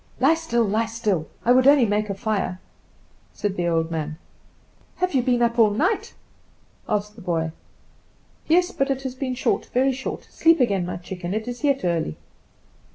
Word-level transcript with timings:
"Lie 0.19 0.33
still, 0.33 0.63
lie 0.63 0.87
still! 0.87 1.27
I 1.45 1.51
would 1.51 1.67
only 1.67 1.85
make 1.85 2.09
a 2.09 2.15
fire," 2.15 2.59
said 3.33 3.55
the 3.55 3.67
old 3.67 3.91
man. 3.91 4.17
"Have 4.95 5.13
you 5.13 5.21
been 5.21 5.43
up 5.43 5.59
all 5.59 5.69
night?" 5.69 6.15
asked 6.89 7.15
the 7.15 7.21
boy. 7.21 7.51
"Yes; 8.47 8.71
but 8.71 8.89
it 8.89 9.03
has 9.03 9.13
been 9.13 9.35
short, 9.35 9.67
very 9.67 9.91
short. 9.93 10.23
Sleep 10.31 10.59
again, 10.59 10.87
my 10.87 10.97
chicken; 10.97 11.35
it 11.35 11.47
is 11.47 11.63
yet 11.63 11.85
early." 11.85 12.17